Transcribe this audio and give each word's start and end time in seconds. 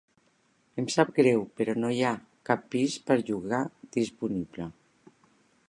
Em 0.83 0.87
sap 0.93 1.11
greu, 1.17 1.43
però 1.59 1.75
no 1.83 1.91
hi 1.95 1.99
ha 2.07 2.13
cap 2.51 2.65
pis 2.77 2.95
per 3.11 3.19
llogar 3.29 3.61
disponible. 3.99 4.69